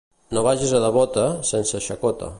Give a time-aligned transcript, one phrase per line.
[0.37, 2.29] No vagis a devota, sense xacota.